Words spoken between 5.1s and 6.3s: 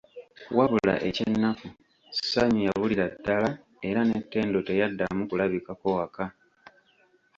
kulabikako waka.